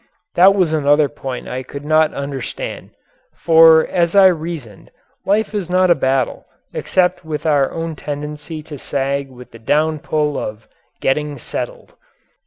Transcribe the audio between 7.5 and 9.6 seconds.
own tendency to sag with the